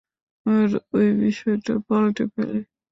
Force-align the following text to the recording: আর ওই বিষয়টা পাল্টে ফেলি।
আর 0.45 0.69
ওই 0.93 1.07
বিষয়টা 1.21 1.73
পাল্টে 1.87 2.25
ফেলি। 2.33 2.59